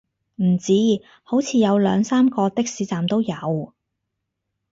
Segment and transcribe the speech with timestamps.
[0.37, 0.73] 唔止，
[1.21, 3.75] 好似有兩三個的士站都有